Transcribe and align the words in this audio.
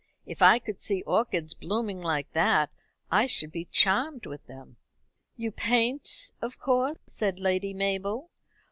If 0.25 0.41
I 0.41 0.57
could 0.57 0.81
see 0.81 1.03
orchids 1.03 1.53
blooming 1.53 2.01
like 2.01 2.31
that 2.33 2.71
I 3.11 3.27
should 3.27 3.51
be 3.51 3.65
charmed 3.65 4.25
with 4.25 4.43
them." 4.47 4.77
"You 5.37 5.51
paint 5.51 6.31
of 6.41 6.57
course," 6.57 6.97
said 7.05 7.39
Lady 7.39 7.71
Mabel. 7.75 8.31